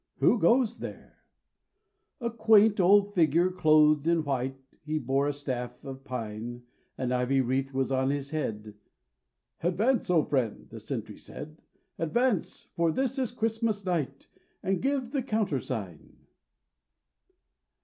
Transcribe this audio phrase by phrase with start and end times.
[0.17, 1.19] Who goes there?
[2.19, 6.63] A quaint old figure clothed in white, He bore a staff of pine,
[6.97, 8.73] An ivy wreath was on his head.
[9.61, 11.61] 'Advance, oh friend,' the sentry said,
[11.99, 14.27] Advance, for this is Christmas night,
[14.63, 16.17] And give the countersign.'